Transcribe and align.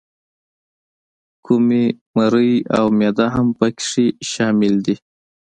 کومي، 1.45 1.85
مرۍ 2.15 2.51
او 2.77 2.85
معده 2.97 3.25
هم 3.35 3.47
پکې 3.59 4.05
شامل 4.31 4.73
دي. 4.85 4.95